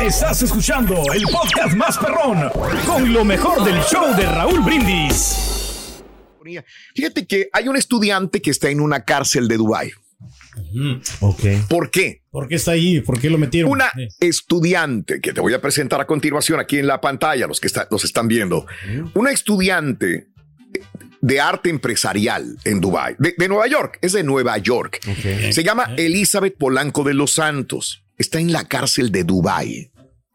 [0.00, 2.50] Estás escuchando el podcast más perrón
[2.86, 6.02] con lo mejor del show de Raúl Brindis.
[6.94, 9.90] Fíjate que hay un estudiante que está en una cárcel de Dubái.
[11.20, 11.40] Ok.
[11.68, 12.22] ¿Por qué?
[12.30, 13.00] ¿Por qué está ahí?
[13.00, 13.70] ¿Por qué lo metieron?
[13.70, 13.90] Una
[14.20, 17.86] estudiante que te voy a presentar a continuación aquí en la pantalla, los que está-
[17.90, 18.66] los están viendo.
[19.14, 20.28] Una estudiante
[21.20, 25.00] de arte empresarial en Dubái, de, de Nueva York, es de Nueva York.
[25.52, 28.04] Se llama Elizabeth Polanco de los Santos.
[28.18, 29.90] Está en la cárcel de Dubái.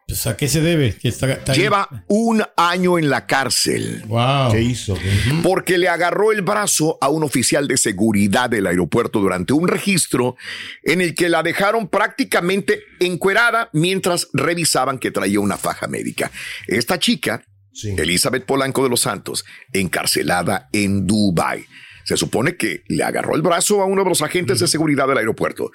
[0.07, 0.95] pues, ¿A qué se debe?
[0.95, 1.59] Que está- está ahí.
[1.59, 4.03] Lleva un año en la cárcel.
[4.07, 4.51] Wow.
[4.51, 4.97] ¿Qué hizo?
[5.41, 10.35] porque le agarró el brazo a un oficial de seguridad del aeropuerto durante un registro
[10.83, 16.31] en el que la dejaron prácticamente encuerada mientras revisaban que traía una faja médica.
[16.67, 17.95] Esta chica, Sí.
[17.97, 21.65] Elizabeth Polanco de los Santos, encarcelada en Dubai.
[22.03, 25.17] Se supone que le agarró el brazo a uno de los agentes de seguridad del
[25.17, 25.71] aeropuerto.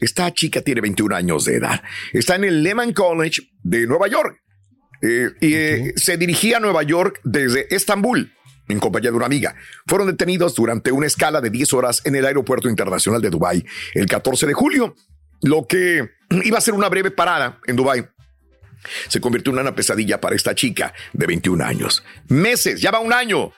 [0.00, 1.82] Esta chica tiene 21 años de edad.
[2.12, 4.40] Está en el Lehman College de Nueva York.
[5.00, 8.32] Eh, y eh, se dirigía a Nueva York desde Estambul
[8.68, 9.54] en compañía de una amiga.
[9.86, 14.06] Fueron detenidos durante una escala de 10 horas en el Aeropuerto Internacional de Dubái el
[14.06, 14.94] 14 de julio,
[15.42, 16.10] lo que
[16.44, 18.04] iba a ser una breve parada en Dubái.
[19.08, 22.04] Se convirtió en una pesadilla para esta chica de 21 años.
[22.28, 23.52] Meses, ya va un año.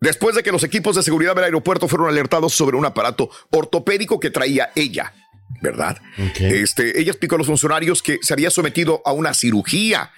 [0.00, 4.20] Después de que los equipos de seguridad del aeropuerto fueron alertados sobre un aparato ortopédico
[4.20, 5.14] que traía ella,
[5.62, 5.96] ¿verdad?
[6.38, 10.10] Este, ella explicó a los funcionarios que se había sometido a una cirugía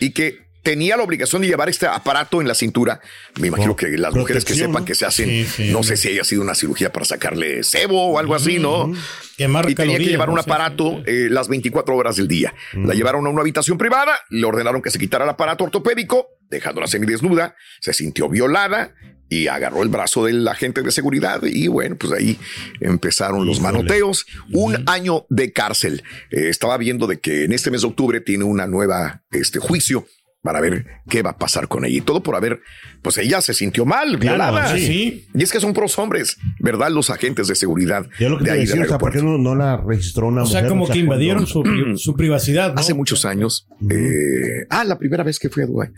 [0.00, 3.00] y que tenía la obligación de llevar este aparato en la cintura.
[3.40, 5.96] Me imagino Oh, que las mujeres que sepan que se hacen, Sí, sí, no sé
[5.96, 8.92] si haya sido una cirugía para sacarle sebo o algo así, ¿no?
[9.36, 12.54] Quemar y tenía que llevar un aparato eh, las 24 horas del día.
[12.74, 16.86] La llevaron a una habitación privada, le ordenaron que se quitara el aparato ortopédico, dejándola
[16.86, 18.94] semidesnuda, se sintió violada
[19.28, 22.38] y agarró el brazo del agente de seguridad y bueno, pues ahí
[22.80, 24.26] empezaron los manoteos.
[24.52, 26.02] Un año de cárcel.
[26.30, 30.06] Eh, estaba viendo de que en este mes de octubre tiene una nueva este, juicio
[30.48, 32.60] para ver qué va a pasar con ella y todo por haber,
[33.02, 34.74] pues ella se sintió mal, Claro, violada.
[34.74, 34.86] sí.
[34.86, 35.26] Sí.
[35.34, 36.90] Y es que son pros hombres, ¿verdad?
[36.90, 39.20] Los agentes de seguridad Yo lo que de ahí decía, del o sea, ¿por qué
[39.20, 40.68] no, no la registró una O sea, mujer?
[40.70, 42.72] como O sea, que invadieron cuando- su, pri- su privacidad.
[42.72, 42.80] ¿no?
[42.80, 45.90] Hace muchos años, eh, ah, la primera vez que fui a Dubái,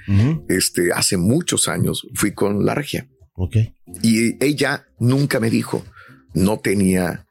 [0.49, 3.55] este, hace muchos años fui con la regia Ok.
[4.03, 5.85] y ella nunca me dijo,
[6.35, 7.25] no tenía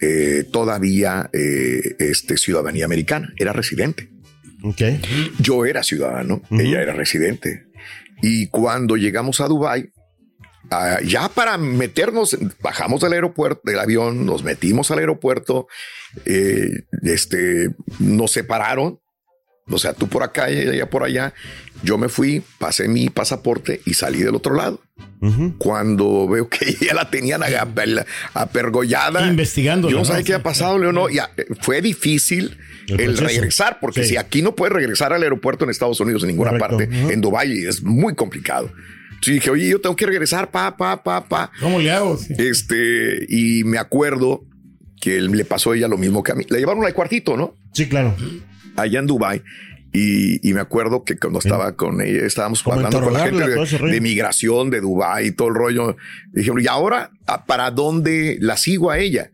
[0.00, 4.10] eh, todavía eh, este, ciudadanía americana, era residente.
[4.62, 4.82] Ok.
[5.38, 7.66] Yo era ciudadano, ella era residente.
[8.22, 9.90] Y cuando llegamos a Dubái,
[10.70, 15.68] ah, ya para meternos, bajamos del aeropuerto, del avión, nos metimos al aeropuerto,
[16.24, 19.00] eh, este, nos separaron.
[19.70, 21.34] O sea, tú por acá y ella por allá.
[21.82, 24.80] Yo me fui, pasé mi pasaporte y salí del otro lado.
[25.58, 27.42] Cuando veo que ya la tenían
[28.34, 29.26] apergollada.
[29.28, 30.94] Investigándola, Yo no sabía qué había Sí, pasado, León.
[30.94, 34.10] no, ya, eh, fue difícil El regresar, porque Sí.
[34.10, 36.78] si aquí no puedes regresar al aeropuerto en Estados Unidos en ninguna Correcto.
[36.78, 38.70] parte, en Dubái es muy complicado.
[39.10, 41.50] Entonces dije, oye, yo tengo que regresar, pa, pa, pa, pa.
[41.60, 42.16] ¿Cómo le hago?
[42.16, 42.34] Sí.
[42.38, 44.44] Este, y me acuerdo
[45.00, 46.44] que le pasó a ella lo mismo que a mí.
[46.48, 47.54] La llevaron al cuartito, ¿no?
[47.74, 48.14] Sí, claro.
[48.76, 49.42] allá en Dubai
[49.92, 53.48] y, y me acuerdo que cuando estaba con ella estábamos Como hablando con la gente
[53.48, 55.96] de, de migración de Dubai y todo el rollo.
[56.32, 59.30] Dijimos, ¿y ahora ¿a- para dónde la sigo a ella?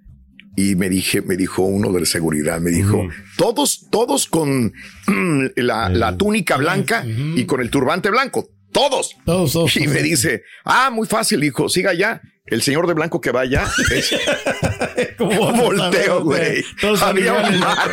[0.56, 3.08] Y me dije, me dijo uno de la seguridad, me dijo, Ujú.
[3.36, 4.72] todos, todos con
[5.56, 9.16] la, la túnica blanca y con el turbante blanco, todos.
[9.24, 9.76] Todos, todos.
[9.76, 12.20] Y me dice, ah, muy fácil, hijo, siga allá.
[12.46, 14.14] El señor de blanco que vaya es
[15.16, 16.62] ¿Cómo vas a volteo, güey.
[16.78, 17.90] Todos Había un mar,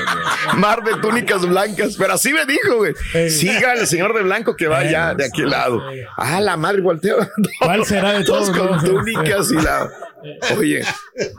[0.58, 3.30] mar de túnicas blancas, pero así me dijo, güey.
[3.30, 5.82] Siga el señor de blanco que va allá de aquel lado.
[6.18, 7.18] Ah, la madre, volteo.
[7.62, 8.84] ¿Cuál será de todos, con no?
[8.84, 9.90] túnicas y la.
[10.58, 10.84] Oye,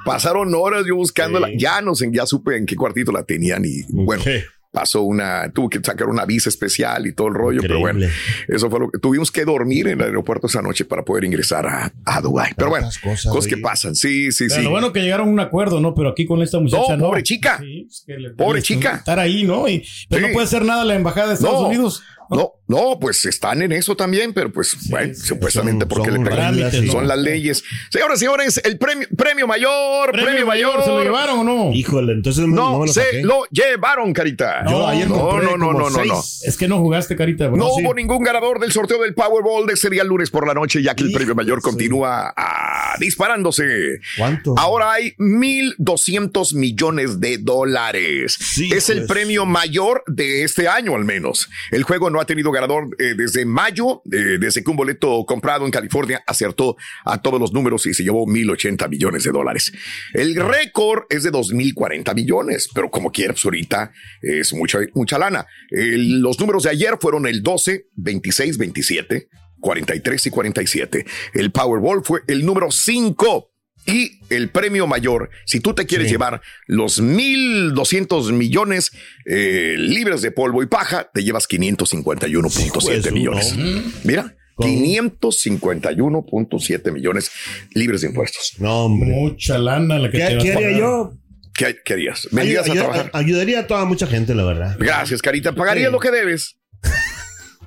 [0.06, 1.48] pasaron horas yo buscándola.
[1.54, 4.22] Ya no sé, ya supe en qué cuartito la tenían y bueno.
[4.72, 8.06] Pasó una, tuvo que sacar una visa especial y todo el rollo, pero bueno,
[8.48, 11.66] eso fue lo que tuvimos que dormir en el aeropuerto esa noche para poder ingresar
[11.66, 12.52] a, a Dubái.
[12.56, 13.94] Pero bueno, cosas, cosas, que pasan.
[13.94, 14.64] Sí, sí, Pero sí.
[14.64, 15.94] lo bueno que llegaron a un acuerdo, ¿no?
[15.94, 17.04] Pero aquí con esta muchacha no.
[17.04, 17.58] pobre chica.
[17.60, 18.94] Sí, es que le- Pobre chica.
[18.96, 19.68] Estar ahí, ¿no?
[19.68, 20.28] Y, pero Sí.
[20.28, 22.02] no puede hacer nada la embajada de Estados No, Unidos.
[22.36, 25.20] No, no, pues están en eso también, pero pues bueno, sí.
[25.26, 27.02] supuestamente Son- porque son le son ¿no?
[27.02, 27.62] las leyes.
[27.90, 31.72] Señoras y señores, el premio, premio mayor, premio, mayor, ¿Se lo llevaron o no?
[31.72, 33.22] Híjole, entonces no, No, no me lo se saqué.
[33.22, 34.64] lo llevaron, carita.
[34.68, 36.20] Yo ayer no, compré no, no, como no, no, no.
[36.42, 37.48] Es que no jugaste, carita.
[37.48, 37.82] No sí.
[37.82, 40.94] hubo ningún ganador del sorteo del Powerball de ese día lunes por la noche, ya
[40.94, 44.00] que el premio mayor continúa ah, disparándose.
[44.16, 44.54] ¿Cuánto?
[44.56, 48.36] Ahora hay 1.200 millones de dólares.
[48.40, 49.08] Sí, es el pues.
[49.08, 51.48] premio mayor de este año, al menos.
[51.70, 55.64] El juego no ha tenido ganador eh, desde mayo, eh, desde que un boleto comprado
[55.64, 59.72] en California acertó a todos los números y se llevó 1.080 millones de dólares.
[60.14, 65.46] El récord es de 2.040 millones, pero como quiera, pues ahorita es mucha, mucha lana.
[65.70, 69.28] Los números de ayer fueron el 12, 26, 27,
[69.60, 71.06] 43 y 47.
[71.34, 73.51] El Powerball fue el número 5.
[73.86, 78.92] Y el premio mayor, si tú te quieres llevar los 1.200 millones
[79.26, 83.48] eh, libres de polvo y paja, te llevas 551.7 Hijo de millones.
[83.48, 83.56] su,
[84.04, 84.68] Mira, ¿Cómo?
[84.72, 87.30] 551.7 millones
[87.74, 88.54] libres de impuestos.
[88.58, 89.10] No, hombre.
[89.10, 91.12] Mucha lana la que ¿Qué, te qué haría yo?
[91.54, 92.28] ¿Qué, qué harías?
[92.30, 93.10] ¿Vendrías a Ayud- trabajar?
[93.12, 94.76] ayudaría a toda mucha gente, la verdad.
[94.78, 95.54] Gracias, Carita.
[95.54, 95.92] ¿Pagarías Sí.
[95.92, 96.56] lo que debes?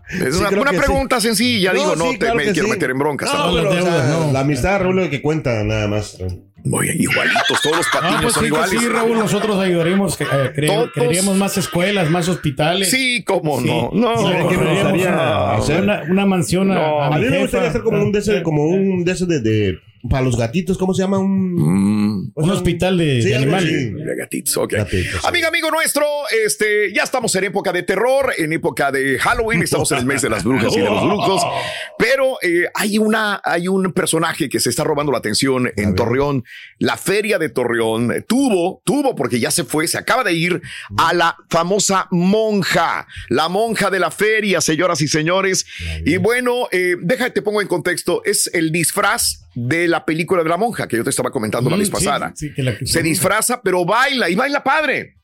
[0.09, 2.51] Es Sí, una, una que pregunta sencilla, No, digo, no sí, te claro me que
[2.53, 2.73] quiero sí.
[2.73, 3.33] meter en broncas.
[3.33, 3.69] No, tampoco.
[3.69, 4.31] pero, o sea, no.
[4.31, 6.17] la amistad, Raúl, es lo que cuenta, nada más.
[6.63, 8.79] Muy igualitos, todos los Ah, patiños pues son sí, que iguales.
[8.81, 10.91] sí, Raúl, nosotros ayudaríamos, que, eh, cre- Todos.
[10.93, 12.89] crearíamos más escuelas, más hospitales.
[12.89, 13.67] Sí, cómo Sí.
[13.67, 13.91] no.
[13.93, 15.81] No, ¿Sabe qué me gustaría una, hacer?
[15.83, 17.01] una, una mansión a- No.
[17.03, 19.41] a, A mí me gustaría hacer como un de ese, como un de ese de,
[19.41, 19.79] de-
[20.09, 21.17] para los gatitos, ¿cómo se llama?
[21.19, 23.93] Un, Mm, Un hospital de, Sí, de algo animales.
[23.95, 24.73] de gatitos, ok.
[24.73, 25.25] Gatitos.
[25.25, 26.05] Amigo, amigo nuestro,
[26.45, 30.21] este, ya estamos en época de terror, en época de Halloween, estamos en el mes
[30.21, 31.41] de las brujas y de los brujos,
[31.97, 35.95] pero eh, hay una, hay un personaje que se está robando la atención en.
[35.95, 36.43] Torreón.
[36.77, 40.61] La feria de Torreón tuvo, tuvo, porque ya se fue, se acaba de ir
[40.97, 45.65] a la famosa monja, la monja de la feria, señoras y señores.
[46.05, 50.49] Y bueno, eh, déjate, te pongo en contexto, es el disfraz de la película de
[50.49, 52.75] la monja que yo te estaba comentando la Mm, vez sí, pasada sí, que la-
[52.83, 55.14] se disfraza, pero baila y baila padre.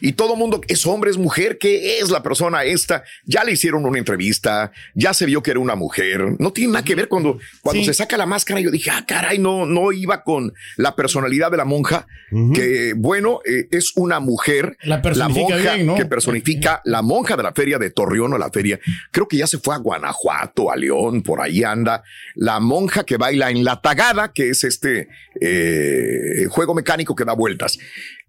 [0.00, 3.04] Y todo mundo es hombre, es mujer, ¿qué es la persona esta?
[3.24, 6.36] Ya le hicieron una entrevista, ya se vio que era una mujer.
[6.38, 7.86] No tiene nada que ver cuando, cuando Sí.
[7.86, 8.60] se saca la máscara.
[8.60, 12.06] Yo dije, ah, caray, no, no iba con la personalidad de la monja,
[12.54, 15.94] que bueno, eh, es una mujer, La personifica monja bien, ¿no?
[15.94, 18.78] que personifica la monja de la feria de Torreón o la feria.
[19.10, 22.02] Creo que ya se fue a Guanajuato, a León, por ahí anda.
[22.34, 25.08] La monja que baila en la tagada, que es este
[25.40, 27.78] eh, juego mecánico que da vueltas.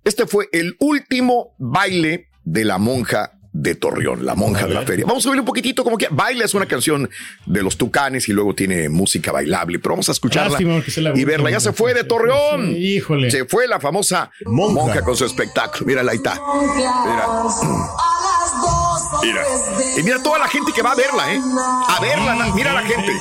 [0.07, 5.03] Este fue el último baile de la monja de Torreón, la monja de la feria.
[5.05, 7.09] Vamos a oír un poquitito como que baila es una canción
[7.45, 10.57] de los tucanes y luego tiene música bailable, pero vamos a escucharla
[11.13, 11.51] y verla.
[11.51, 12.73] Ya se fue de Torreón.
[12.73, 13.29] Híjole.
[13.29, 15.01] Se fue la famosa monja, Monja.
[15.01, 15.85] con su espectáculo.
[15.85, 16.39] Mírala ahí está.
[17.03, 17.27] Mira.
[19.23, 19.41] Mira.
[19.97, 21.41] Y mira toda la gente que va a verla, ¿eh?
[21.89, 23.11] A verla, mira la gente.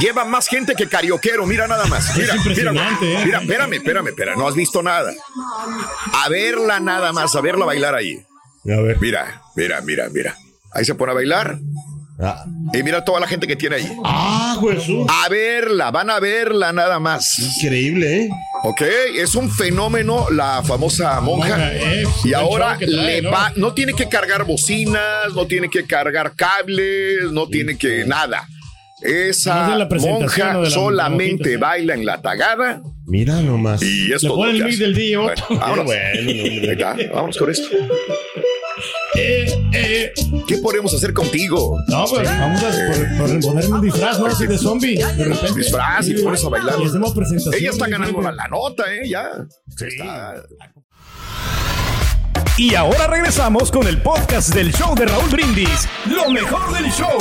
[0.00, 2.16] Lleva más gente que carioquero, mira nada más.
[2.16, 3.24] Mira, impresionante, mira, ¿eh?
[3.24, 5.12] mira, espérame, espérame, espérame, no has visto nada.
[6.12, 8.16] A verla nada más, a verla bailar ahí.
[8.64, 8.98] A ver.
[9.00, 10.36] Mira, mira, mira, mira.
[10.72, 11.58] Ahí se pone a bailar
[12.22, 12.44] Ah,
[12.74, 13.96] y mira toda la gente que tiene ahí.
[14.04, 15.06] ah, Jesús.
[15.08, 17.38] A verla, van a verla nada más.
[17.38, 18.30] Increíble, ¿eh?
[18.62, 18.82] Ok,
[19.16, 21.48] es un fenómeno la famosa monja.
[21.56, 25.86] Monja, eh, y ahora trae, le va, no tiene que cargar bocinas, no tiene que
[25.86, 28.46] cargar cables, no tiene que nada.
[29.02, 30.58] Esa la monja ¿no?
[30.60, 33.82] de la- solamente baila en la tagada Mira nomás.
[33.82, 34.82] y es Le todo pone lo el hace.
[34.82, 35.84] del DJ, Bueno, vámonos.
[35.86, 36.72] Bueno, no, Ahí hombre.
[36.72, 37.68] está, Vámonos con esto.
[39.16, 40.12] Eh, eh,
[40.46, 41.76] ¿Qué podemos hacer contigo?
[41.88, 44.26] no, pues vamos a por- por ponerme un disfraz, ¿no?
[44.26, 44.96] Así de zombie.
[44.96, 45.58] De repente.
[45.58, 46.76] Disfraz y pones a bailar.
[46.80, 47.54] Y hacemos presentación.
[47.54, 49.08] Ella está ganando la, la nota, ¿eh?
[49.08, 49.28] Ya.
[49.68, 50.42] Está-
[52.56, 55.88] Y ahora regresamos con el podcast del show de Raúl Brindis.
[56.06, 57.18] Lo mejor del show.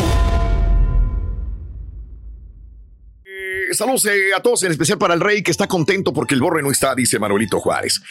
[3.69, 6.41] Eh, saludos eh, a todos, en especial para el rey que está contento porque el
[6.41, 8.01] borre no está, dice Manuelito Juárez.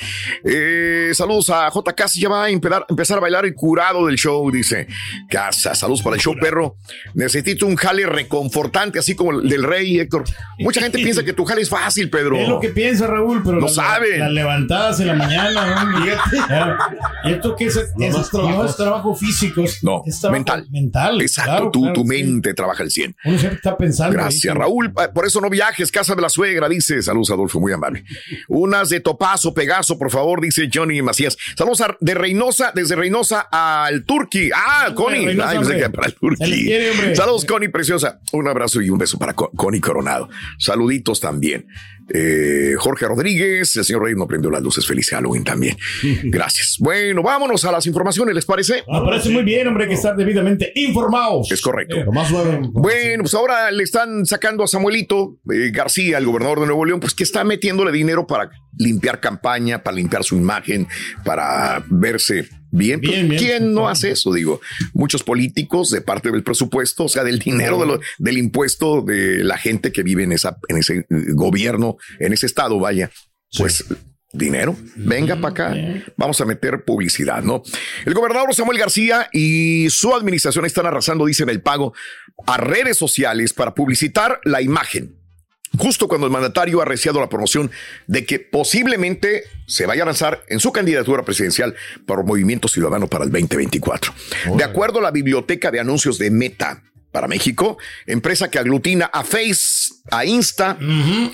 [0.44, 1.92] Eh, saludos a J.
[1.94, 4.86] Casi, ya va a empezar, empezar a bailar el curado del show, dice
[5.28, 5.74] Casa.
[5.74, 6.76] Saludos para el show, perro.
[7.14, 10.24] Necesito un jale reconfortante, así como el del rey, Héctor.
[10.58, 12.36] Mucha gente piensa que tu jale es fácil, Pedro.
[12.36, 14.18] Es lo que piensa Raúl, pero Lo las- saben.
[14.20, 16.76] Las levantadas en la mañana, ¿no?
[17.24, 18.64] Y esto que es, es- más no trabajo.
[18.64, 20.66] es trabajo físico, es, No, es trabajo mental.
[20.70, 21.20] mental.
[21.20, 22.06] Exacto, claro, tu, claro, tu sí.
[22.08, 23.16] mente trabaja al 100.
[23.24, 24.12] Uno siempre está pensando.
[24.14, 24.92] Gracias, ahí, Raúl.
[24.96, 27.02] Ah, Por eso no viajes, casa de la suegra, dice.
[27.02, 28.04] Saludos, Adolfo, muy amable.
[28.48, 31.36] Unas de Topazo, Pegaso, por favor, dice Johnny Macías.
[31.56, 34.50] Saludos a- de Reynosa, desde Reynosa al Turqui.
[34.54, 35.26] Ah, Connie.
[35.26, 35.86] Reynosa, Ay, pensé hombre.
[35.88, 36.64] que para el Turqui.
[36.64, 37.16] quiere.
[37.16, 38.20] Saludos, Connie, preciosa.
[38.32, 40.28] Un abrazo y un beso para Co- Connie Coronado.
[40.58, 41.66] Saluditos también.
[42.12, 44.86] Eh, Jorge Rodríguez, el señor Rey no prendió las luces.
[44.86, 45.76] Feliz Halloween también.
[46.24, 46.76] Gracias.
[46.78, 48.84] Bueno, vámonos a las informaciones, ¿les parece?
[48.88, 51.50] Me parece muy bien, hombre, que estar debidamente informados.
[51.50, 51.96] Es correcto.
[52.04, 52.30] Lo más.
[52.30, 57.00] Bueno, pues ahora le están sacando a Samuelito eh, García, el gobernador de Nuevo León,
[57.00, 60.86] pues que está metiéndole dinero para limpiar campaña, para limpiar su imagen,
[61.24, 63.00] para verse bien.
[63.00, 63.42] Pues, Bien, bien.
[63.42, 64.32] ¿Quién no hace eso?
[64.32, 64.60] Digo,
[64.92, 69.44] muchos políticos de parte del presupuesto, o sea, del dinero de lo- del impuesto de
[69.44, 73.10] la gente que vive en esa, en ese eh, gobierno, en ese estado, vaya,
[73.56, 73.84] pues
[74.32, 74.76] dinero.
[74.96, 75.76] Venga para acá.
[76.16, 77.62] Vamos a meter publicidad, ¿no?
[78.04, 81.94] El gobernador Samuel García y su administración están arrasando, dicen, el pago
[82.46, 85.17] a redes sociales para publicitar la imagen.
[85.78, 87.70] Justo cuando el mandatario ha reciado la promoción
[88.06, 91.74] de que posiblemente se vaya a lanzar en su candidatura presidencial
[92.06, 94.12] por Movimiento Ciudadano para el 2024.
[94.56, 96.82] De acuerdo a la biblioteca de anuncios de Meta,
[97.12, 100.76] para México, empresa que aglutina a Face, a Insta,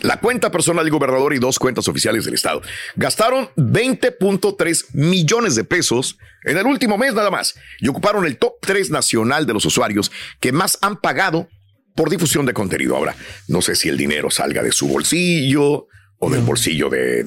[0.02, 2.62] la cuenta personal del gobernador y dos cuentas oficiales del Estado.
[2.96, 8.54] Gastaron 20.3 millones de pesos en el último mes nada más y ocuparon el top
[8.60, 11.48] 3 nacional de los usuarios que más han pagado
[11.94, 12.96] por difusión de contenido.
[12.96, 13.14] Ahora,
[13.48, 15.86] no sé si el dinero salga de su bolsillo
[16.18, 17.24] o del bolsillo de,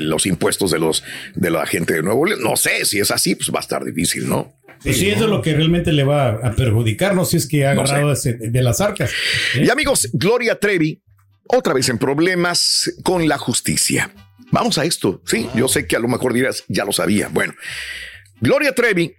[0.00, 1.02] los impuestos de los
[1.34, 2.40] de la gente de Nuevo León.
[2.42, 4.54] No sé si es así, pues va a estar difícil, ¿no?
[4.82, 7.66] Pues sí, eso es lo que realmente le va a perjudicar, no si es que
[7.66, 7.94] ha No sé.
[7.94, 9.10] agarrado de las arcas.
[9.54, 9.64] ¿eh?
[9.64, 11.00] Y amigos, Gloria Trevi,
[11.46, 14.12] otra vez en problemas con la justicia.
[14.50, 15.22] Vamos a esto.
[15.24, 17.28] Sí, yo sé que a lo mejor dirás, ya lo sabía.
[17.28, 17.54] Bueno,
[18.40, 19.14] Gloria Trevi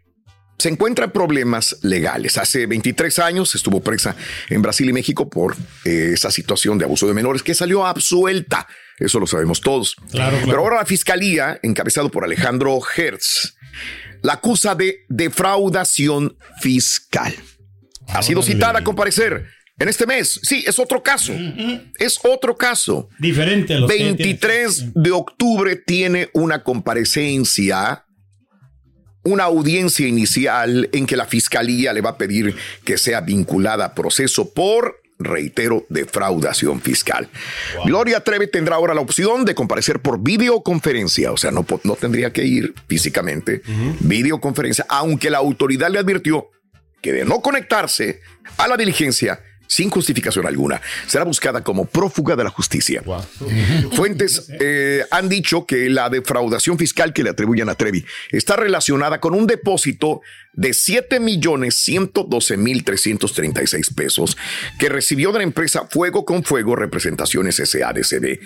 [0.58, 2.38] se encuentra en problemas legales.
[2.38, 4.16] Hace 23 años estuvo presa
[4.50, 8.68] en Brasil y México por eh, esa situación de abuso de menores que salió absuelta.
[9.00, 9.96] Eso lo sabemos todos.
[10.12, 10.46] Claro, claro.
[10.46, 13.56] Pero ahora la fiscalía, encabezado por Alejandro Hertz,
[14.22, 17.34] la acusa de defraudación fiscal.
[18.08, 18.54] Ha sido Órale.
[18.54, 19.46] citada a comparecer
[19.80, 20.40] en este mes.
[20.44, 21.34] Sí, es otro caso.
[21.98, 23.10] Es otro caso.
[23.20, 28.03] Diferente a los que ya tienen- 23 de octubre tiene una comparecencia,
[29.24, 33.96] una audiencia inicial en que la fiscalía le va a pedir que sea vinculada a
[33.96, 37.30] proceso por, reitero, defraudación fiscal.
[37.86, 42.34] Gloria Trevi tendrá ahora la opción de comparecer por videoconferencia, o sea, no, no tendría
[42.34, 43.62] que ir físicamente,
[44.02, 46.50] videoconferencia, aunque la autoridad le advirtió
[47.02, 48.22] que de no conectarse
[48.58, 49.40] a la diligencia
[49.74, 53.04] sin justificación alguna, será buscada como prófuga de la justicia.
[53.94, 59.20] Fuentes eh, han dicho que la defraudación fiscal que le atribuyen a Trevi está relacionada
[59.20, 60.22] con un depósito
[60.54, 64.38] de 7 millones 112 mil 336 pesos
[64.78, 68.40] que recibió de la empresa Fuego con Fuego Representaciones SADCB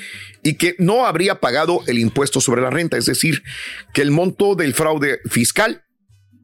[0.43, 3.43] y que no habría pagado el impuesto sobre la renta, es decir,
[3.93, 5.83] que el monto del fraude fiscal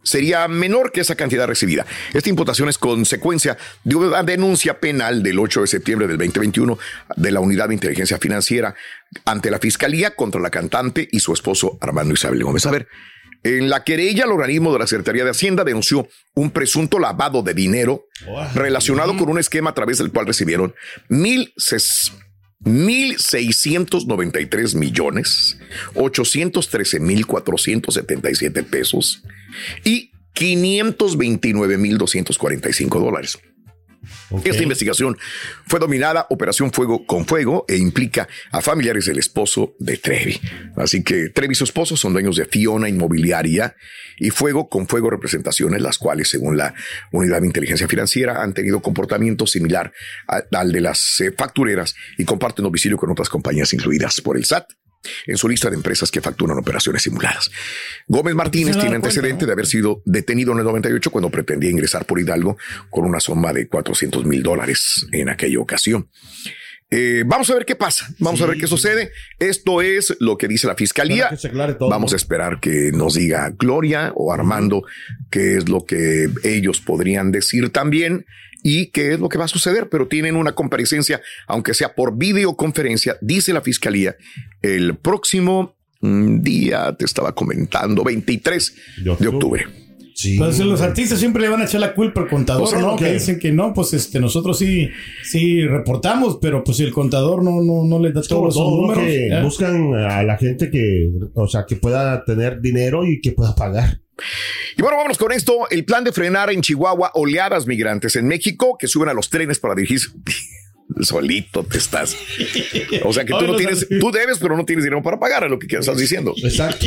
[0.03, 1.85] sería menor que esa cantidad recibida.
[2.13, 6.77] Esta imputación es consecuencia de una denuncia penal del 8 de septiembre del 2021
[7.15, 8.75] de la Unidad de Inteligencia Financiera
[9.25, 12.65] ante la Fiscalía contra la cantante y su esposo Armando Isabel Gómez.
[12.65, 12.87] A ver,
[13.43, 17.53] en la querella, el organismo de la Secretaría de Hacienda denunció un presunto lavado de
[17.53, 18.05] dinero
[18.55, 20.73] relacionado con un esquema a través del cual recibieron
[21.09, 22.13] mil ses-
[22.65, 25.57] 1.693 millones
[25.95, 29.21] 813 mil 477 pesos
[29.83, 33.37] y 529 mil 245 dólares.
[34.43, 35.17] Esta investigación
[35.65, 40.39] fue dominada Operación Fuego con Fuego e implica a familiares del esposo de Trevi.
[40.75, 43.75] Así que Trevi y su esposo son dueños de Fiona Inmobiliaria
[44.17, 46.73] y Fuego con Fuego Representaciones, las cuales, según la
[47.11, 49.93] Unidad de Inteligencia Financiera, han tenido comportamiento similar
[50.27, 54.65] al de las eh, factureras y comparten domicilio con otras compañías incluidas por el SAT
[55.25, 57.51] en su lista de empresas que facturan operaciones simuladas.
[58.07, 59.47] Gómez Martínez tiene cuenta, antecedente ¿no?
[59.47, 62.57] de haber sido detenido en el 98 cuando pretendía ingresar por Hidalgo
[62.89, 66.09] con una suma de 400 mil dólares en aquella ocasión.
[66.95, 69.11] Eh, vamos a ver qué pasa, vamos a ver qué sucede.
[69.39, 71.35] Esto es lo que dice la fiscalía.
[71.79, 74.83] Todo, Vamos a esperar que nos diga Gloria o Armando
[75.31, 78.27] qué es lo que ellos podrían decir también
[78.63, 82.17] y qué es lo que va a suceder, pero tienen una comparecencia, aunque sea por
[82.17, 84.15] videoconferencia, dice la fiscalía,
[84.61, 89.82] el próximo mm, día, te estaba comentando, 23 De de octubre.
[90.13, 90.37] Sí.
[90.37, 92.95] Pues los artistas siempre le van a echar la culpa al contador, O sea, ¿no?
[92.95, 94.89] Que dicen que no, pues este, nosotros sí,
[95.23, 98.69] sí reportamos, pero pues si el contador no, no, no les da todos los todo,
[98.69, 98.81] ¿no?
[98.93, 99.03] números.
[99.03, 103.55] que buscan a la gente que, o sea, que pueda tener dinero y que pueda
[103.55, 104.01] pagar.
[104.77, 105.67] Y bueno, vámonos con esto.
[105.69, 109.59] El plan de frenar en Chihuahua oleadas migrantes en México que suben a los trenes
[109.59, 110.09] para dirigirse.
[111.01, 112.15] Solito te estás.
[113.03, 115.49] O sea que tú no tienes, tú debes, pero no tienes dinero para pagar, es
[115.49, 116.33] lo que estás diciendo.
[116.37, 116.85] Exacto.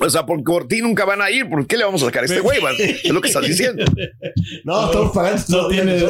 [0.00, 1.48] O sea, por por ti nunca van a ir.
[1.48, 2.58] ¿Por qué le vamos a sacar a este güey?
[2.78, 3.84] Es lo que estás diciendo.
[4.64, 5.42] No, estamos pagando.
[5.48, 6.02] No tiene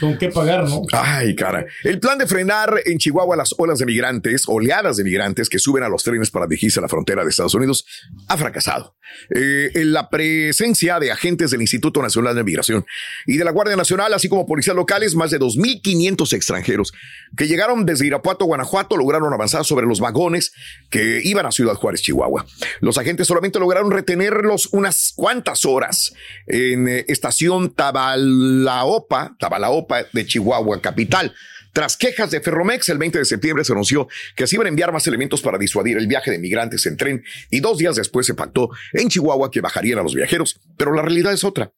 [0.00, 0.82] con qué pagar, ¿no?
[0.92, 1.66] Ay, cara.
[1.84, 5.82] El plan de frenar en Chihuahua las olas de migrantes, oleadas de migrantes que suben
[5.82, 7.84] a los trenes para dirigirse a la frontera de Estados Unidos,
[8.28, 8.96] ha fracasado.
[9.34, 12.86] Eh, en la presencia de agentes del Instituto Nacional de Migración
[13.26, 15.89] y de la Guardia Nacional, así como policías locales, más de 2.500
[16.32, 16.92] extranjeros
[17.36, 20.52] que llegaron desde Irapuato, Guanajuato, lograron avanzar sobre los vagones
[20.90, 22.46] que iban a Ciudad Juárez, Chihuahua.
[22.80, 26.12] Los agentes solamente lograron retenerlos unas cuantas horas
[26.46, 31.34] en eh, estación Tabalaopa, Tabalaopa de Chihuahua capital.
[31.72, 34.92] Tras quejas de Ferromex, el 20 de septiembre se anunció que se iban a enviar
[34.92, 38.34] más elementos para disuadir el viaje de migrantes en tren y dos días después se
[38.34, 40.60] pactó en Chihuahua que bajarían a los viajeros.
[40.76, 41.72] Pero la realidad es otra.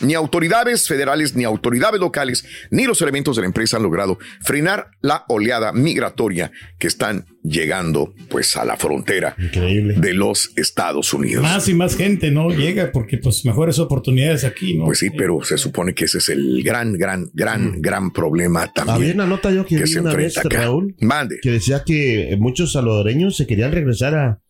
[0.00, 4.90] Ni autoridades federales, ni autoridades locales, ni los elementos de la empresa han logrado frenar
[5.00, 9.94] la oleada migratoria que están llegando pues a la frontera Increíble.
[9.94, 11.42] de los Estados Unidos.
[11.42, 14.84] Más y más gente no llega porque pues mejores oportunidades aquí, ¿no?
[14.84, 18.72] Pues sí, pero se supone que ese es el gran, gran, gran, gran problema Había
[18.74, 20.62] también una nota yo que, que vi se una vez, acá.
[20.62, 21.38] Raúl, Mande.
[21.42, 24.40] que decía que muchos salvadoreños se querían regresar a,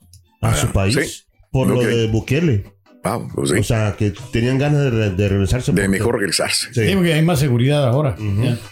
[0.41, 1.25] a su país sí.
[1.51, 2.65] por lo de Bukele.
[3.17, 5.73] Wow, pues sí, O sea, que tenían ganas de, re- de regresarse.
[5.73, 6.69] de mejor regresarse.
[6.73, 6.87] Sí.
[6.89, 8.17] Sí, porque hay más seguridad ahora.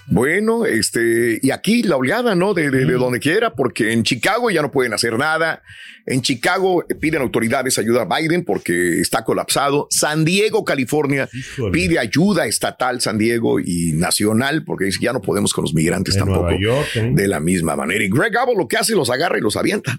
[0.06, 2.54] Bueno, este, y aquí la oleada, ¿no?
[2.54, 5.62] De, de, de donde quiera, porque en Chicago ya no pueden hacer nada.
[6.08, 9.88] En Chicago eh, piden autoridades ayuda a Biden porque está colapsado.
[9.90, 11.72] San Diego, California, Híjole.
[11.72, 16.14] pide ayuda estatal, San Diego y nacional, porque dice, ya no podemos con los migrantes
[16.14, 17.10] En tampoco Nueva York, ¿eh?
[17.12, 18.04] de la misma manera.
[18.04, 19.98] Y Greg Abbott lo que hace, los agarra y los avienta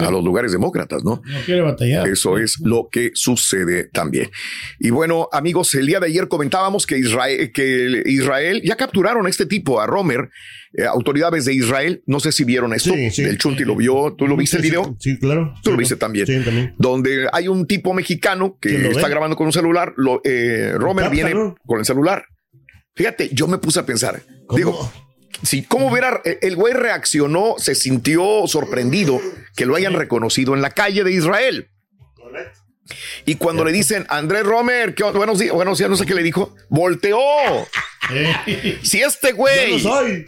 [0.00, 1.22] a los lugares demócratas, ¿no?
[1.24, 2.08] No quiere batallar.
[2.08, 4.30] Eso es lo que sucede también.
[4.78, 9.30] Y bueno, amigos, el día de ayer comentábamos que Israel, que Israel ya capturaron a
[9.30, 10.30] este tipo, a Romer,
[10.74, 12.02] eh, autoridades de Israel.
[12.06, 12.92] No sé si vieron esto.
[12.92, 13.22] Sí, sí.
[13.22, 14.14] El Chunti lo vio.
[14.16, 14.96] ¿Tú lo viste el video?
[14.98, 15.54] Sí, claro.
[15.62, 16.26] Tú lo viste también.
[16.26, 16.74] Sí, también.
[16.78, 19.94] Donde hay un tipo mexicano que ¿Quién lo está grabando con un celular.
[19.96, 21.32] Lo, eh, Romer viene
[21.66, 22.24] con el celular.
[22.94, 24.22] Fíjate, yo me puse a pensar.
[24.46, 24.56] ¿Cómo?
[24.56, 24.92] Digo,
[25.42, 29.20] si cómo hubiera el- el güey reaccionó, se sintió sorprendido
[29.56, 31.70] que lo hayan reconocido en la calle de Israel.
[33.26, 36.22] Y cuando le dicen Andrés Romer, ¿qué buenos días, buenos días, no sé qué le
[36.22, 37.18] dijo, volteó.
[38.82, 40.26] Si este Yo güey no soy.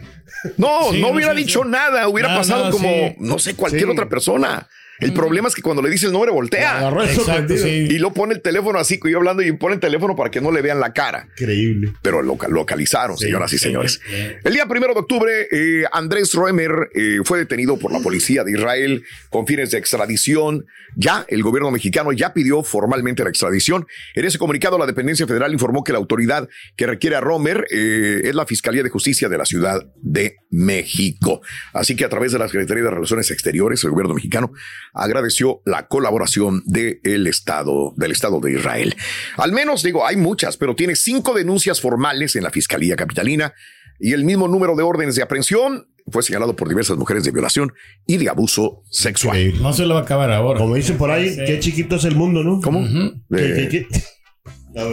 [0.57, 1.69] no, Sí, hubiera dicho sí.
[1.69, 3.15] nada, hubiera Nada, pasado como, sí.
[3.19, 3.89] no sé, cualquier Sí.
[3.91, 4.67] otra persona.
[5.01, 6.89] El problema es que cuando le dice el nombre, voltea.
[7.05, 7.87] Exacto, sí.
[7.89, 10.51] Y lo pone el teléfono así, yo hablando y pone el teléfono para que no
[10.51, 11.27] le vean la cara.
[11.37, 11.93] Increíble.
[12.01, 13.99] Pero lo localizaron, señoras y sí, señores.
[14.05, 14.15] sí.
[14.43, 18.51] El día primero de octubre, eh, Andrés Roemer eh, fue detenido por la policía de
[18.51, 20.65] Israel con fines de extradición.
[20.95, 23.87] Ya el gobierno mexicano ya pidió formalmente la extradición.
[24.13, 28.21] En ese comunicado, la dependencia federal informó que la autoridad que requiere a Romer eh,
[28.25, 31.41] es la Fiscalía de Justicia de la Ciudad de México.
[31.73, 34.51] Así que a través de la Secretaría de Relaciones Exteriores, el gobierno mexicano
[34.93, 38.95] agradeció la colaboración del Estado, del Estado de Israel.
[39.37, 43.53] Al menos, digo, hay muchas, pero tiene cinco denuncias formales en la Fiscalía Capitalina
[43.99, 47.71] y el mismo número de órdenes de aprehensión fue señalado por diversas mujeres de violación
[48.07, 49.61] y de abuso sexual.
[49.61, 50.59] No se lo va a acabar ahora.
[50.59, 51.41] Como dicen por ahí, Sí.
[51.45, 52.59] qué chiquito es el mundo, ¿no?
[52.61, 52.81] ¿Cómo?
[53.29, 54.01] ¿Qué, Eh, qué, qué?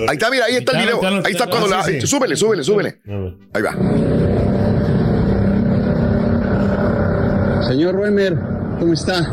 [0.09, 1.01] Ahí está, mira, ahí está el video.
[1.25, 1.83] Ahí está cuando la.
[2.05, 3.01] Súbele, súbele, súbele.
[3.55, 3.77] Ahí va.
[7.69, 8.35] Señor Ruemer,
[8.79, 9.25] ¿cómo está?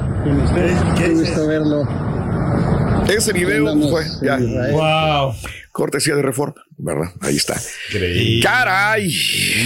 [0.95, 1.31] ¿Qué Qué dice?
[1.31, 1.88] gusto verlo.
[3.08, 4.38] Ese video fue ya.
[4.38, 5.34] Wow.
[5.75, 7.09] Cortesía de reforma, ¿verdad?
[7.19, 7.57] Ahí está.
[7.89, 8.41] Increíble.
[8.41, 9.13] Caray.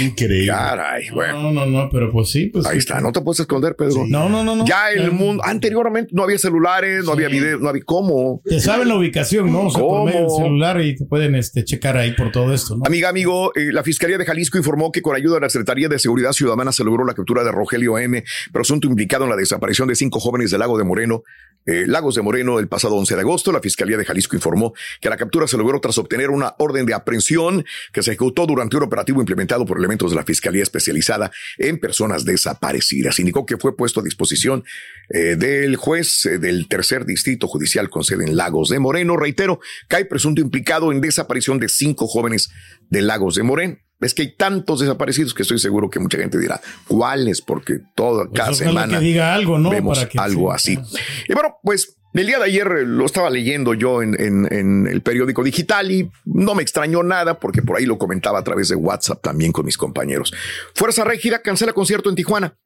[0.01, 0.47] Increíble.
[0.47, 1.11] Caray.
[1.11, 2.65] Bueno, No, no, no, pero pues sí, pues.
[2.65, 2.99] ahí está.
[2.99, 4.05] No te puedes esconder, Pedro.
[4.07, 4.65] No, no, no, no.
[4.65, 8.41] Ya el mundo, anteriormente no había celulares, no había video, no había cómo.
[8.43, 9.67] Te saben la ubicación, ¿no?
[9.67, 10.07] O sea, ¿Cómo?
[10.07, 12.85] del celular y te pueden este, checar ahí por todo esto, ¿no?
[12.87, 15.99] Amiga, amigo, eh, la Fiscalía de Jalisco informó que con ayuda de la Secretaría de
[15.99, 19.95] Seguridad Ciudadana se logró la captura de Rogelio M., presunto implicado en la desaparición de
[19.95, 21.21] cinco jóvenes del Lago de Moreno,
[21.69, 23.51] eh, Lagos de Moreno, el pasado 11 de agosto.
[23.51, 26.95] La Fiscalía de Jalisco informó que la captura se logró tras obtener una orden de
[26.95, 31.79] aprehensión que se ejecutó durante un operativo implementado por elementos de la Fiscalía especializada en
[31.79, 33.19] personas desaparecidas.
[33.19, 34.63] Indicó que fue puesto a disposición
[35.09, 39.15] eh, del juez eh, del tercer distrito judicial con sede en Lagos de Moreno.
[39.15, 42.49] Reitero, cae presunto implicado en desaparición de cinco jóvenes
[42.89, 43.77] de Lagos de Moreno.
[44.01, 48.25] Es que hay tantos desaparecidos que estoy seguro que mucha gente dirá cuáles, porque toda
[48.25, 49.69] Pues cada semana que diga algo, ¿no?
[49.69, 50.77] vemos Para que- algo sí.
[50.79, 50.97] así.
[51.27, 54.87] Y bueno, pues el día de ayer eh, lo estaba leyendo yo en, en- en
[54.87, 58.69] el periódico digital y no me extrañó nada porque por ahí lo comentaba a través
[58.69, 60.33] de WhatsApp también con mis compañeros.
[60.75, 62.57] Fuerza Régida cancela concierto en Tijuana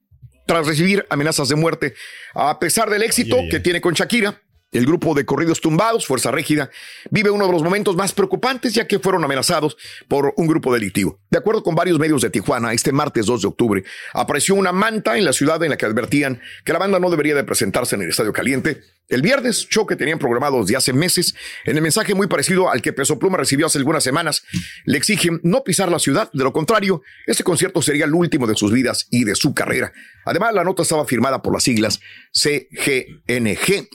[0.45, 1.93] tras recibir amenazas de muerte.
[2.35, 4.39] A pesar del éxito que tiene con Shakira,
[4.73, 6.69] el grupo de corridos tumbados, Fuerza Régida,
[7.09, 11.19] vive uno de los momentos más preocupantes ya que fueron amenazados por un grupo delictivo.
[11.29, 13.83] De acuerdo con varios medios de Tijuana, este martes 2 de octubre
[14.13, 17.35] apareció una manta en la ciudad en la que advertían que la banda no debería
[17.35, 18.81] de presentarse en el Estadio Caliente.
[19.09, 22.81] El viernes, show que tenían programados de hace meses, en el mensaje muy parecido al
[22.81, 24.43] que Peso Pluma recibió hace algunas semanas,
[24.85, 28.55] le exigen no pisar la ciudad, de lo contrario, este concierto sería el último de
[28.55, 29.91] sus vidas y de su carrera.
[30.25, 31.99] Además, la nota estaba firmada por las siglas
[32.31, 33.89] CGNG,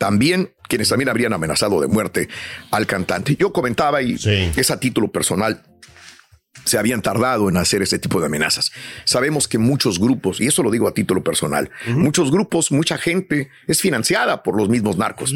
[0.00, 2.28] también quienes también habrían amenazado de muerte
[2.70, 3.36] al cantante.
[3.36, 4.50] Yo comentaba y Sí.
[4.56, 5.62] es a título personal.
[6.64, 8.72] Se habían tardado en hacer este tipo de amenazas.
[9.04, 13.50] Sabemos que muchos grupos, y eso lo digo a título personal, muchos grupos, mucha gente
[13.68, 15.32] es financiada por los mismos narcos.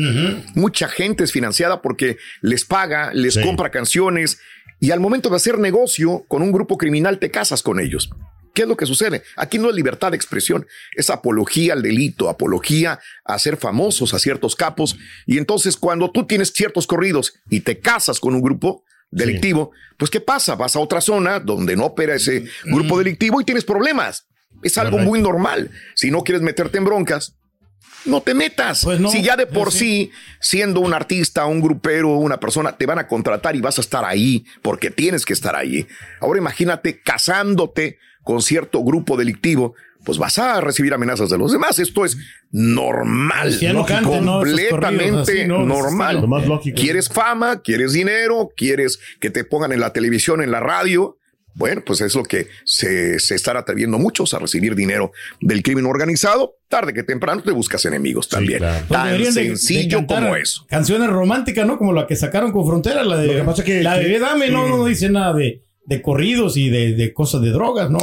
[0.54, 3.42] Mucha gente es financiada porque les paga, les Sí.
[3.42, 4.38] compra canciones
[4.80, 8.10] y al momento de hacer negocio con un grupo criminal te casas con ellos.
[8.54, 9.24] ¿Qué es lo que sucede?
[9.36, 10.64] Aquí no es libertad de expresión,
[10.94, 14.96] es apología al delito, apología a ser famosos a ciertos capos.
[15.26, 20.08] Y entonces cuando tú tienes ciertos corridos y te casas con un grupo delictivo, pues
[20.08, 20.54] ¿qué pasa?
[20.54, 24.28] Vas a otra zona donde no opera ese grupo delictivo y tienes problemas.
[24.62, 25.72] Es algo muy normal.
[25.96, 27.36] Si no quieres meterte en broncas,
[28.04, 28.84] no te metas.
[28.84, 32.76] Pues no, si ya de por pues sí, siendo un artista, un grupero, una persona,
[32.76, 35.88] te van a contratar y vas a estar ahí porque tienes que estar ahí.
[36.20, 41.78] Ahora imagínate casándote con cierto grupo delictivo, pues vas a recibir amenazas de los demás.
[41.78, 42.18] Esto es
[42.50, 44.38] normal, Sí, ya no cante, ¿no?
[44.40, 44.70] Completamente
[45.08, 45.64] corridos así, ¿no?
[45.64, 46.24] normal.
[46.74, 47.60] ¿Quieres fama?
[47.62, 48.50] ¿Quieres dinero?
[48.56, 51.18] ¿Quieres que te pongan en la televisión, en la radio?
[51.56, 55.86] Bueno, pues es lo que se, se están atreviendo muchos a recibir dinero del crimen
[55.86, 56.56] organizado.
[56.68, 58.58] Tarde que temprano te buscas enemigos también.
[58.58, 58.84] claro.
[58.88, 60.66] Pues Tan de- de sencillo como eso.
[60.68, 61.78] Canciones románticas, ¿no?
[61.78, 63.28] Como la que sacaron con Frontera, la de.
[63.28, 66.56] Lo que pasa que- la de que- Dame, no, no dice nada de, de corridos
[66.56, 67.98] y de, de cosas de drogas, ¿no?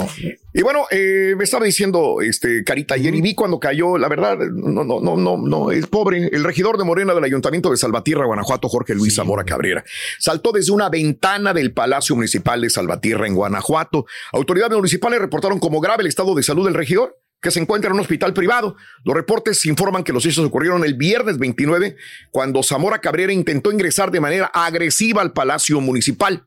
[0.53, 4.37] Y bueno, eh, me estaba diciendo este Carita ayer y vi cuando cayó, la verdad,
[4.37, 6.27] no, no, no, no, no, es pobre.
[6.27, 9.83] El regidor de Morena del Ayuntamiento de Salvatierra, Guanajuato, Jorge Luis Zamora Cabrera,
[10.19, 14.05] saltó desde una ventana del Palacio Municipal de Salvatierra en Guanajuato.
[14.33, 17.95] Autoridades municipales reportaron como grave el estado de salud del regidor que se encuentra en
[17.95, 18.75] un hospital privado.
[19.03, 21.95] Los reportes informan que los hechos ocurrieron el viernes 29,
[22.29, 26.45] cuando Zamora Cabrera intentó ingresar de manera agresiva al Palacio Municipal.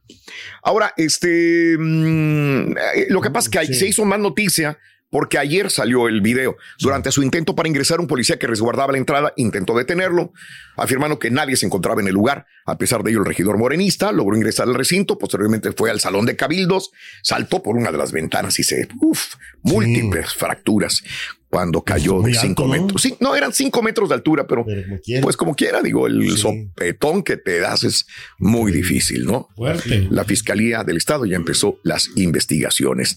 [0.62, 4.78] Ahora, este, mm, eh, lo que pasa es que se hizo más noticia
[5.14, 6.57] porque ayer salió el video.
[6.81, 10.33] Durante su intento para ingresar, un policía que resguardaba la entrada intentó detenerlo,
[10.77, 12.46] afirmando que nadie se encontraba en el lugar.
[12.66, 16.27] A pesar de ello, el regidor morenista logró ingresar al recinto, posteriormente fue al salón
[16.27, 16.90] de cabildos,
[17.22, 21.05] saltó por una de las ventanas y se, uff, múltiples fracturas
[21.48, 22.83] cuando cayó de cinco alto, ¿no?
[22.83, 23.00] metros.
[23.03, 25.22] Sí, no, eran cinco metros de altura, pero, Pero como quiera.
[25.22, 26.38] pues como quiera, digo, el Sí.
[26.38, 28.07] sopetón que te das es
[28.40, 29.48] muy difícil, ¿no?
[29.55, 30.09] Fuerte.
[30.11, 33.16] La Fiscalía del Estado ya empezó las investigaciones.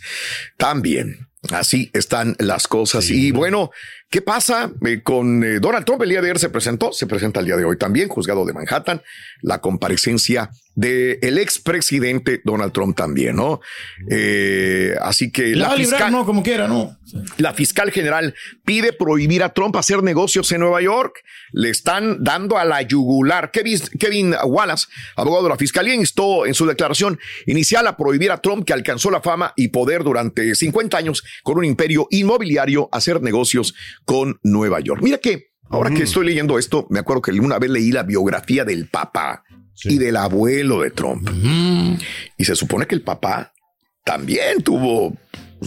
[0.55, 3.09] También, así están las cosas.
[3.09, 3.71] Y bueno,
[4.09, 6.01] ¿qué pasa eh, con eh, Donald Trump?
[6.01, 8.53] El día de ayer se presentó, se presenta el día de hoy también, juzgado de
[8.53, 9.01] Manhattan,
[9.41, 13.59] la comparecencia del el expresidente Donald Trump también, ¿no?
[14.09, 16.97] Eh, así que La la va a librar, fiscal, no, como quiera, ¿no?
[17.37, 21.23] la fiscal general pide prohibir a Trump hacer negocios en Nueva York.
[21.51, 23.51] Le están dando a la yugular.
[23.51, 28.37] Kevin, Kevin Wallace, abogado de la fiscalía, instó en su declaración inicial a prohibir a
[28.37, 33.21] Trump, que alcanzó la fama y poder durante 50 años con un imperio inmobiliario, hacer
[33.21, 33.73] negocios
[34.07, 35.01] con Nueva York.
[35.03, 38.63] Mira que ahora que estoy leyendo esto, me acuerdo que una vez leí la biografía
[38.63, 39.43] del papá
[39.73, 39.89] Sí.
[39.93, 41.29] y del abuelo de Trump.
[42.37, 43.53] Y se supone que el papá
[44.03, 45.13] también tuvo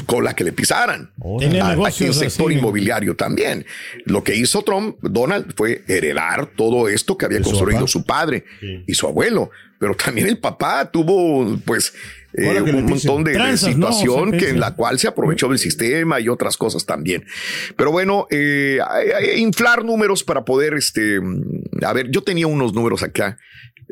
[0.06, 1.10] cola que le pisaran.
[1.38, 2.58] Tenía A- a- negocios en sector así.
[2.58, 3.66] inmobiliario también.
[4.04, 8.44] Lo que hizo Trump, Donald, fue heredar todo esto que había su construido su padre
[8.60, 8.84] Sí.
[8.86, 9.50] y su abuelo.
[9.78, 11.94] Pero también el papá tuvo, pues,
[12.34, 16.28] eh, un montón de, Tranzas, situación que en la cual se aprovechó del sistema y
[16.28, 17.24] otras cosas también.
[17.76, 18.78] Pero bueno, eh,
[19.38, 21.18] inflar números para poder, este,
[21.82, 23.38] a ver, yo tenía unos números acá.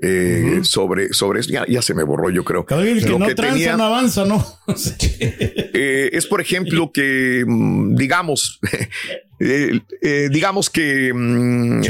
[0.02, 2.64] Eh, sobre, sobre eso, ya, ya se me borró, yo creo.
[2.64, 4.44] Cada vez que Lo no que tenía- no avanza, ¿no?
[5.20, 8.60] eh, es, por ejemplo, que mm, digamos,
[9.40, 11.82] eh, eh, digamos que mm,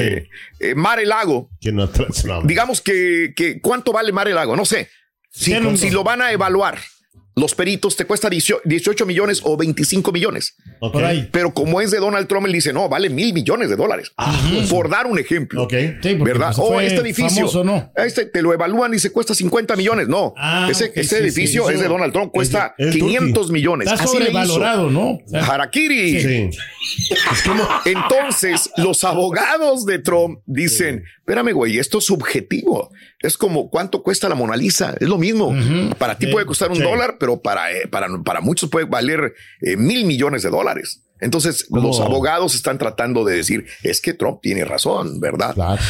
[0.76, 1.88] Mar el Lago, Que no,
[2.24, 4.88] no, digamos que, que cuánto vale Mar el Lago, no sé.
[5.30, 6.78] Si lo van a evaluar,
[7.38, 10.56] los peritos te cuesta 18 18 millones o 25 millones.
[11.32, 14.12] Pero como es de Donald Trump, él dice, no, vale mil millones de dólares.
[14.70, 15.62] Por dar un ejemplo.
[15.64, 15.74] Ok.
[16.02, 16.52] Sí, ¿Verdad?
[16.54, 17.36] pues, Oh, fue este edificio.
[17.48, 17.92] famoso, ¿no?
[17.96, 20.08] Este te lo evalúan y se cuesta 50 millones.
[20.08, 22.94] No, Ah, ese, ok, ese sí, edificio sí, es de Donald Trump, cuesta Es es
[22.96, 23.88] 500 millones.
[23.90, 25.10] Está Así sobrevalorado, ¿no?
[25.10, 26.20] O sea, Harakiri.
[26.20, 26.50] Sí.
[27.84, 32.90] Entonces, los abogados de Trump dicen, espérame, güey, esto es subjetivo.
[33.20, 34.94] Es como cuánto cuesta la Mona Lisa.
[34.98, 35.54] Es lo mismo.
[35.98, 36.32] Para ti Sí.
[36.32, 36.82] puede costar un Sí.
[36.82, 41.02] dólar, pero para, eh, para, para muchos puede valer eh, mil millones de dólares.
[41.20, 45.52] Entonces, los abogados están tratando de decir, es que Trump tiene razón, ¿verdad?
[45.52, 45.82] Claro.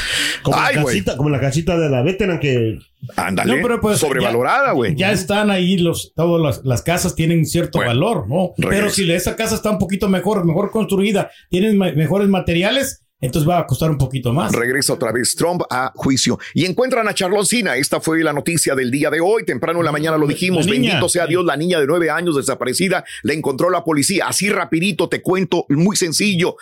[0.42, 2.79] Como, Ay, la casita, como la casita de la veteran que
[3.14, 3.61] Ándale.
[3.61, 4.96] No, pues, sobrevalorada, güey.
[4.96, 8.55] Ya están ahí los, todas las, las casas tienen cierto Bueno, valor, ¿no?
[8.57, 13.59] Pero si esa casa está un poquito mejor, mejor construida, tienen mejores materiales, entonces va
[13.59, 14.52] a costar un poquito más.
[14.52, 17.76] Regresa otra vez Trump a juicio y encuentran a Charloncina.
[17.76, 19.44] Esta fue la noticia del día de hoy.
[19.44, 20.66] Temprano en la mañana lo dijimos.
[20.66, 24.26] Bendito sea Dios, la niña de nueve años desaparecida la encontró la policía.
[24.28, 26.57] Así rapidito te cuento, muy sencillo.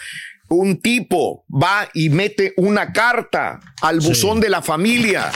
[0.49, 5.33] Un tipo va y mete una carta al buzón de la familia.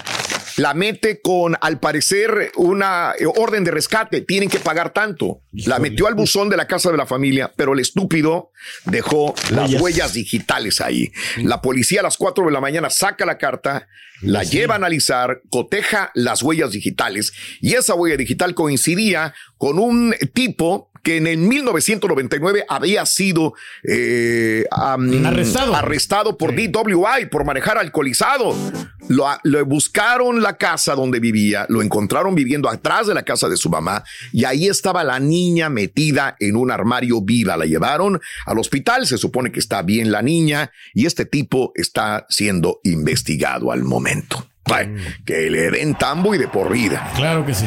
[0.61, 4.21] La mete con, al parecer, una eh, orden de rescate.
[4.21, 5.41] Tienen que pagar tanto.
[5.53, 8.53] La metió al buzón de la casa de la familia, pero el estúpido
[8.85, 9.81] dejó las Huellas.
[9.81, 11.13] huellas digitales ahí.
[11.39, 13.89] La policía a las 4 de la mañana saca la carta,
[14.21, 20.15] la lleva a analizar, coteja las huellas digitales y esa huella digital coincidía con un
[20.35, 24.65] tipo que en el 1999 había sido eh,
[25.25, 25.75] Arrestado.
[25.75, 28.55] arrestado por DWI por manejar alcoholizado.
[29.09, 33.57] Lo, lo buscaron la casa donde vivía, lo encontraron viviendo atrás de la casa de
[33.57, 37.57] su mamá y ahí estaba la niña metida en un armario viva.
[37.57, 42.27] La llevaron al hospital, se supone que está bien la niña y este tipo está
[42.29, 44.47] siendo investigado al momento.
[44.67, 47.11] Ay, que le den tambo y de por vida.
[47.17, 47.67] Claro que sí.